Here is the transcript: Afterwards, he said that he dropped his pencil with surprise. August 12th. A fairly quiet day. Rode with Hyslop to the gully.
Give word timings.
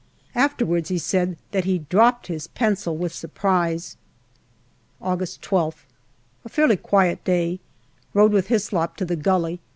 Afterwards, 0.33 0.89
he 0.89 0.97
said 0.97 1.37
that 1.51 1.65
he 1.65 1.77
dropped 1.77 2.25
his 2.25 2.47
pencil 2.47 2.97
with 2.97 3.13
surprise. 3.13 3.97
August 4.99 5.43
12th. 5.43 5.83
A 6.43 6.49
fairly 6.49 6.75
quiet 6.77 7.23
day. 7.23 7.59
Rode 8.15 8.31
with 8.31 8.47
Hyslop 8.47 8.95
to 8.95 9.05
the 9.05 9.15
gully. 9.15 9.59